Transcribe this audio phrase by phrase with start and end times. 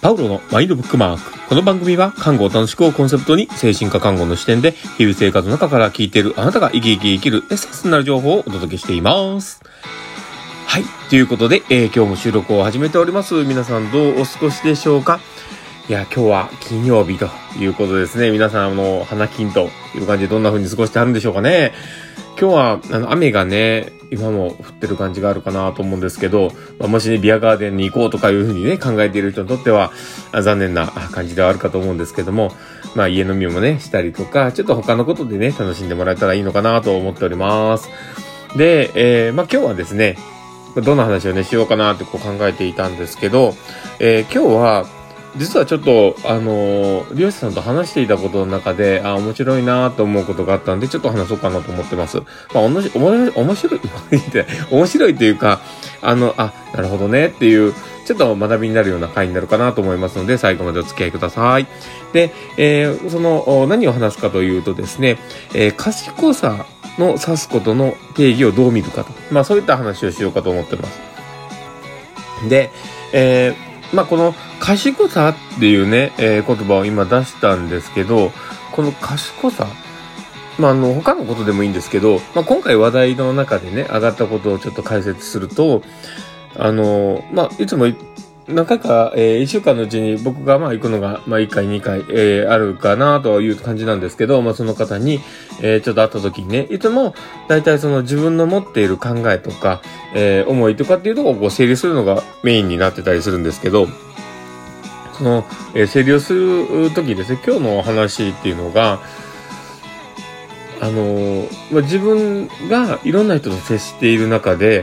[0.00, 1.48] パウロのマインドブックマーク。
[1.48, 9.60] この番組は、看護を楽しくをコンセプトに、精神科看護の視点で、日々生活の中から聞いているあなたが生き生き生きるエッセンスになる情報をお届けしています。
[10.66, 10.84] はい。
[11.10, 13.44] ということで、えー、今日も収録を始めております。
[13.44, 15.20] 皆さんどうお過ごしでしょうか？
[15.86, 17.28] いや、今日は金曜日と
[17.58, 18.30] いうことですね。
[18.30, 21.74] 皆さん、あの、花金という感じでどんな風に過ごしてあるんでしょうかね。
[22.40, 29.92] 今日は、あの、雨がね、今も降ってる感じがあるかなと思うんですけど、まあ、もしね、ビアガーデンに行こうとかいうふうにね、考えている人にとっては、
[30.32, 32.52] 残念な感じではあるかと思うんですけども、
[32.94, 37.90] まあ、家飲みもね、したりとか、ちょっと他のことでね、楽しんでもらえたらいいのかなと思っております。
[38.56, 40.16] で、えー、まあ、今日はですね、
[40.76, 43.54] どんな話をね、しようかなってこう考えていたんですけど、
[43.98, 44.99] えー、今日は、
[45.36, 52.18] 実はちょっと、あのー、漁師さんと話していたことの中で、あ、面白いなと思うことがあったんで、ちょっと話そうかなと思ってます。
[52.18, 53.80] まあ、おもし、おも面白い、
[54.70, 55.60] 面白いというか、
[56.02, 57.74] あの、あ、なるほどねっていう、
[58.06, 61.66] ちょっと学びになるような回になるかなと思いますので、最後までお付き合いください。
[62.12, 65.18] で、えー、その、何を話すかというとですね、
[65.54, 66.66] えー、賢さ
[66.98, 69.12] の指すことの定義をどう見るかと。
[69.30, 71.00] まあ、そういった話をしようかと思ってます。
[72.48, 72.70] で、
[73.12, 78.32] えー、まあ、この賢さっていうね、えー、言葉を今出したんですけど、
[78.72, 79.66] この賢さ、
[80.58, 85.82] まあ、あの、他のことでもいいんですけど、まあ、今回話題の中でね、上がったことをちょっと解説すると、
[86.56, 87.86] あの、まあ、いつも
[88.50, 95.20] 何回か、えー、1週間のうちに僕がまあ行くのが、まあ1回2回、えー、あるかなという感じなんですけど、まあその方に、
[95.60, 97.14] えー、ちょっと会った時にね、いつも
[97.48, 99.82] 大体その自分の持っている考えとか、
[100.14, 103.88] えー、思いとかっていうとこをこう整理するのがメインになってたりするんですけど、
[105.16, 109.00] その、えー、整理をする時ですね、今日のお話っていうのが、
[110.80, 114.82] あの、まあ、自分がいろんな人と接している中で、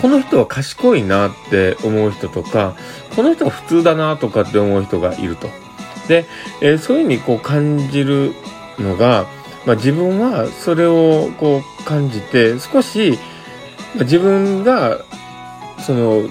[0.00, 2.76] この人は賢いなって思う人とか、
[3.16, 5.48] この人は普通だなとかって思う人がいると。
[6.06, 6.24] で、
[6.60, 8.32] えー、そういうふうにこう感じる
[8.78, 9.26] のが、
[9.66, 13.18] まあ、自分はそれをこう感じて、少し、
[13.96, 15.04] まあ、自分が、
[15.80, 16.22] その、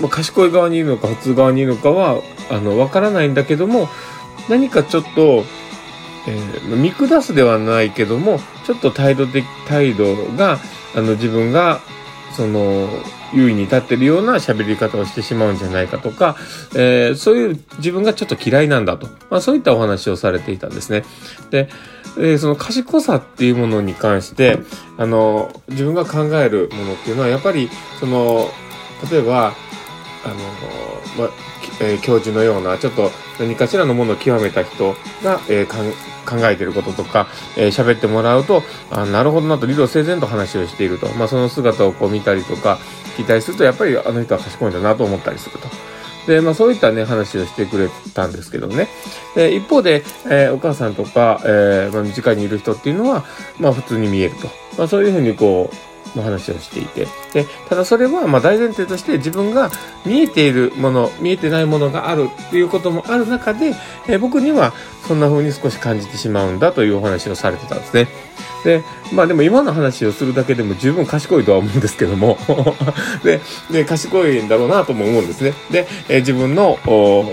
[0.00, 2.20] まあ、賢い側にいるのか普通側にいるのかは、
[2.50, 3.88] あの、わからないんだけども、
[4.50, 5.44] 何かちょっと、
[6.28, 10.58] えー、見下すではないけども、ちょっと態度的、態度が、
[10.94, 11.80] あの、自分が
[12.36, 12.88] その、
[13.32, 16.36] 優位に立ってるような喋り方をしてしまうんじゃないかとか、
[16.74, 19.08] えー、そういう自分がちょっと嫌いなんだと。
[19.30, 21.04] まあそういったお話をされていたんですね。
[21.50, 21.68] で、
[22.16, 24.58] えー、その賢さっていうものに関して、
[24.98, 27.68] あの、自分が考えるものっていうのは、やっぱり、
[27.98, 28.48] その、
[29.10, 29.52] 例えば、
[30.24, 30.34] あの、
[31.18, 41.08] まあ、えー、教授のような、ちょっと何かしらのものを極めた人が、えー、考えてることとか、えー、喋ってもらうと、あなるほどなと理路整然と話をしていると。
[41.10, 42.78] まあ、その姿をこう見たりとか、
[43.16, 45.68] 聞いたりすると、やっぱりあの人は賢いんだなと思ったりすると。
[46.26, 48.88] で、まあそういったね、話をしてくれたんですけどね。
[49.34, 53.24] で、一方で、えー、お母さんとか、えー、まあ、身近にいる人っていうのは、
[53.58, 54.48] まあ普通に見えると。
[54.78, 57.06] まあそういうふうにこう、の話をしていて。
[57.32, 59.70] で、ただそれはま大前提として自分が
[60.04, 63.74] 見えているもの、見えてないものがあるっていうこともある中で、
[64.08, 64.72] え僕には
[65.06, 68.08] そんな風に少し感じてしまうんだというお話をされてたんですね。
[68.64, 68.82] で、
[69.12, 72.38] まあでも今の話をするだけでも十分賢いとは思うんですけども
[73.22, 73.40] で、
[73.70, 75.52] で、賢いんだろうなとも思うんですね。
[75.70, 76.78] で、え自分の、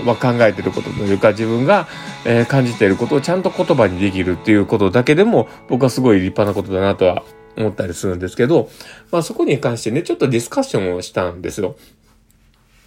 [0.04, 1.88] まあ、考えてることというか自分が、
[2.24, 7.22] え、感じていることをちゃんと言葉にできるっていうことだけでも僕はすごい立派なことだなとは
[7.56, 8.70] 思ったりするんですけど、
[9.10, 11.76] まあそこに関してね、ちょっとディスカッションをしたんですよ。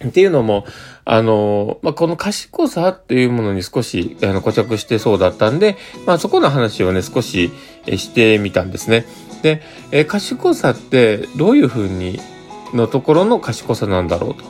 [0.04, 0.66] っていうのも、
[1.06, 7.50] あの、まあ、この賢さっていうものに少し、あの、固着してそうだったんで、まあ、そこの話をね、少し
[7.86, 9.06] してみたんですね。
[9.42, 9.62] で、
[9.92, 12.20] え賢さってどういうふうに
[12.74, 14.44] のところの賢さなんだろうと。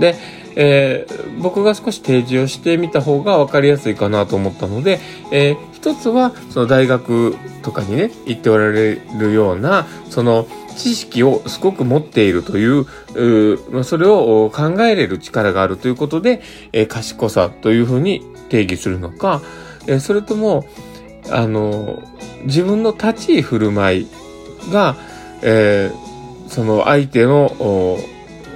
[0.00, 0.14] で、
[0.56, 10.46] えー、僕が少し提示をしてみた方が分かりやすいかなと思ったので、えー、一つはその大学とかにね行っておられるようなその
[10.76, 16.42] 知識をすごく持っているという、うそれを考えれる力があるということで、
[16.72, 19.42] えー、賢さというふうに定義するのか、
[19.86, 20.64] えー、それとも、
[21.30, 22.02] あの、
[22.44, 24.08] 自分の立ち居振る舞い
[24.72, 24.96] が、
[25.42, 27.98] えー、その相手の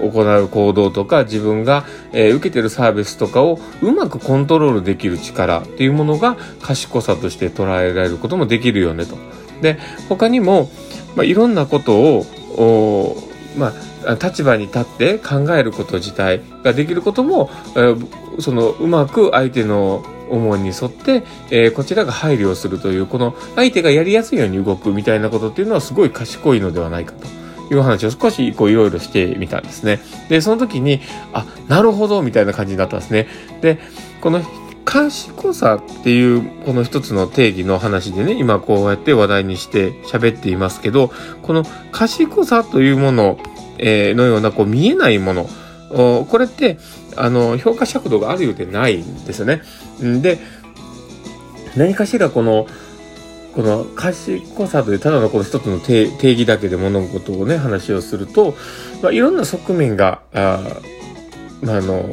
[0.01, 9.17] 行う行動とか自分が、えー、受けてるサービスとかをうまくコントロールできる力っていうものが賢さとして捉えられることもできるよねと。
[9.63, 9.79] で、
[10.09, 10.71] 他にも、
[11.15, 13.17] まあ、いろんなことを、
[13.57, 13.73] ま
[14.07, 27.46] あ、立場に立って考えること自体ができることも、えー、そのうまく相手の思いに沿って、えー、こちらが配慮をするというこの相手がやりやすいように動くみたいなことっていうのはすごい賢いのではないかと。
[27.71, 30.01] いう話を少しこういろいろしてみたんですね。
[30.29, 31.01] で、その時に、
[31.33, 33.27] あ、なるほど、みたいな感じになったんですね。
[33.61, 33.79] で、
[34.21, 34.41] この
[34.85, 41.11] 賢さっていうこの一つの定義の話でね、今こうやって話題にして喋っていますけど、
[41.43, 43.39] この賢さというもの、
[43.79, 45.49] え、のようなこう見えないもの、
[45.91, 46.79] これって、
[47.17, 49.63] あの、評価尺度があるようでないんですよね。
[50.01, 50.39] で、
[51.77, 52.67] 何かしらこの、
[53.57, 58.55] この賢さというただのこの一つの定義だけで物事をね、話をすると、
[59.03, 60.61] まあ、いろんな側面が、あ
[61.63, 62.11] まあ、の、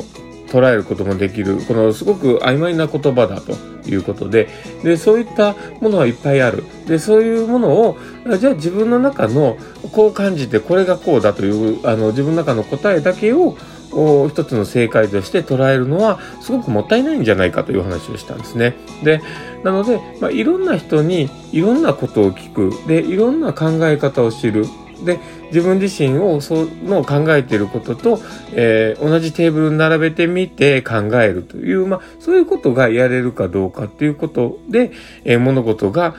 [0.47, 3.53] 捉えることもできる、このすごく曖昧な言葉だと
[3.89, 4.47] いうことで、
[4.83, 6.63] で、そういったものはいっぱいある。
[6.87, 7.97] で、そういうものを、
[8.39, 9.57] じゃあ自分の中の
[9.91, 13.57] こう感じてこれがこうだという、あの、自分の中の答えだけを、
[13.95, 18.75] を一つの正解として捉えるのはすごくもったいないんじゃないかという話をしたんですね。
[19.03, 19.21] で、
[19.63, 22.87] なので、まあ、いろんな人にいろんなことを聞く。
[22.87, 24.65] で、いろんな考え方を知る。
[25.05, 28.19] で、自分自身をその考えていることと、
[28.53, 34.91] えー、同じテーブルに並べてみて考えるという、まあ、そういうことがやれるかどうかっていうことで、
[35.25, 36.15] えー、物事が、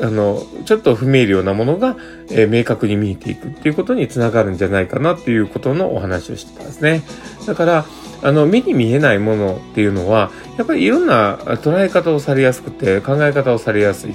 [0.00, 1.96] あの、ちょっと不明瞭なものが、
[2.30, 7.02] えー、明確に見えていくっていうことにつながるんじゃないかなっていうことのお話をしてたんですね。
[7.46, 7.84] だから、
[8.22, 14.14] あの、目に見えないものっていうのは、やっぱりいろんな捉え方をされやすくて、考え方をされやすい。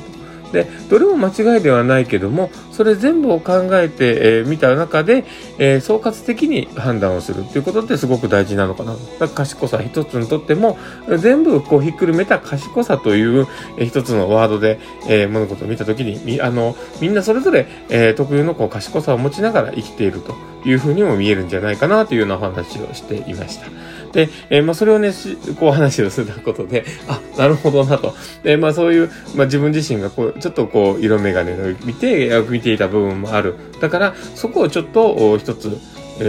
[0.54, 5.26] で、どれも間違いではないけども、それ全部を考えてみ、えー、た中で、
[5.58, 8.96] えー、総括的に判断をするっていうことってすごく大事なのかな。
[9.20, 10.78] だ賢さ一つにとっても、
[11.20, 13.48] 全部こうひっくるめた賢さという、
[13.78, 14.80] えー、一つのワードで、
[15.10, 20.36] えー、物事を見たときに、み、あの、みんなそれぞれ、えー、特有のこう賢さを持ちながら生きていると
[20.66, 23.68] いうふうにも見えるんじゃないかなというようなお話をしていました。
[24.14, 25.12] で、えー、まあ、それをね、
[25.60, 28.16] こう話をすることで、 あ、なるほどなと。
[28.44, 33.56] で、まあ、そういう、まあ、自分自身がこう、ちょっとこう、色眼鏡を見て、見ていた部分もある。
[33.82, 35.78] だから、そこをちょっと、一つ、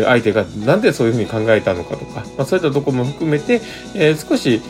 [0.06, 3.60] 相手がなんでそういうふうに考えたのかとか、まあ、そういったとこも含めて、
[3.94, 4.62] えー、少し、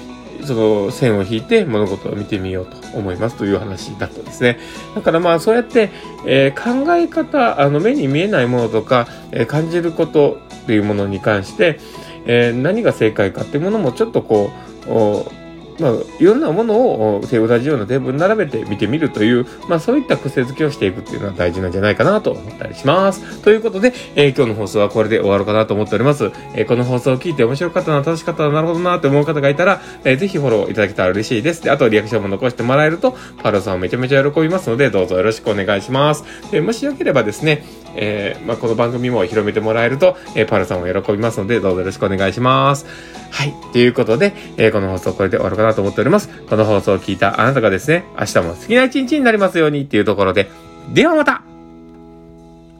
[0.45, 4.59] その線を引いて物事を見てみようと思いますという話だったんですね。
[4.95, 5.91] だからまあそうやって、
[6.27, 11.79] えー、考え方、あの目に見えないものとか、えー、感じることっていうものに関して、
[12.27, 14.51] えー、何が正解かっていうものもちょっとこ
[14.87, 15.45] う、
[15.81, 16.75] まあ、いろんなもの
[17.17, 23.43] を同じようなテーブルに並べて見てみるという、まあそういった癖づけをしていくっていうのは大事なんじゃないかなと思ったりします。
[23.43, 26.31] ということで、えー、今日の放送はこれで終わるかなと思っております。
[26.55, 31.63] えー、この放送を聞いて面白かったな、楽しかったな、なるほどなって思う方がいたら、えー、ぜひフォローいただけたら嬉しいです。
[31.65, 36.25] で、あとリアクションも残してもらえると、パロさんめちゃめちゃ喜びますので、どうぞよろしくお願いします。
[36.53, 37.65] で、もしよければですね、
[37.97, 42.87] えー、まあ、この番組も広めてもらえると、えー、パルさんも喜びますので、どうぞよろしくお願いします。
[43.31, 43.55] はい。
[43.73, 46.29] ということで、えー、この放送これで終わるかなと思っております。
[46.29, 50.51] この放送を聞いたあなたがですね、明日も素敵な一日になりますようにっていうところで、
[50.93, 51.43] ではまた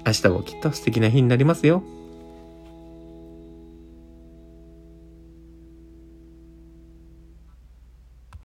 [0.07, 1.83] 明日もきっと素敵な日になりますよ。